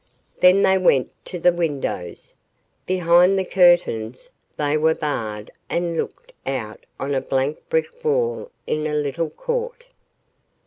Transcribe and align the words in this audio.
Then 0.39 0.63
they 0.63 0.79
went 0.79 1.11
to 1.25 1.37
the 1.37 1.53
windows. 1.53 2.35
Behind 2.87 3.37
the 3.37 3.45
curtains 3.45 4.31
they 4.57 4.75
were 4.75 4.95
barred 4.95 5.51
and 5.69 5.95
looked 5.95 6.31
out 6.43 6.87
on 6.99 7.13
a 7.13 7.21
blank 7.21 7.59
brick 7.69 8.03
wall 8.03 8.49
in 8.65 8.87
a 8.87 8.95
little 8.95 9.29
court. 9.29 9.85